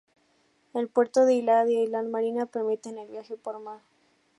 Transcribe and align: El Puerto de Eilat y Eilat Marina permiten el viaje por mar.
El 0.73 0.87
Puerto 0.89 1.25
de 1.25 1.33
Eilat 1.33 1.69
y 1.69 1.75
Eilat 1.75 2.07
Marina 2.07 2.47
permiten 2.47 2.97
el 2.97 3.07
viaje 3.11 3.37
por 3.37 3.59
mar. 3.59 3.81